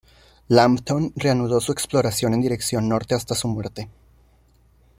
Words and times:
Lambton 0.47 1.13
reanudó 1.15 1.61
su 1.61 1.71
exploración 1.71 2.33
en 2.33 2.41
dirección 2.41 2.89
norte 2.89 3.13
hasta 3.13 3.35
su 3.35 3.47
muerte. 3.47 3.87